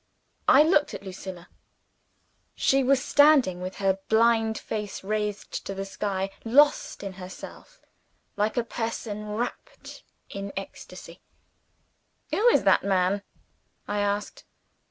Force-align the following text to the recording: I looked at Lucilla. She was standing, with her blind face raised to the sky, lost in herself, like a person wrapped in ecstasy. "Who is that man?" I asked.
I 0.47 0.63
looked 0.63 0.95
at 0.95 1.03
Lucilla. 1.03 1.47
She 2.55 2.83
was 2.83 3.05
standing, 3.05 3.61
with 3.61 3.75
her 3.75 3.99
blind 4.09 4.57
face 4.57 5.03
raised 5.03 5.63
to 5.67 5.75
the 5.75 5.85
sky, 5.85 6.31
lost 6.43 7.03
in 7.03 7.13
herself, 7.21 7.79
like 8.35 8.57
a 8.57 8.63
person 8.63 9.27
wrapped 9.35 10.01
in 10.27 10.53
ecstasy. 10.57 11.21
"Who 12.31 12.47
is 12.47 12.63
that 12.63 12.83
man?" 12.83 13.21
I 13.87 13.99
asked. 13.99 14.43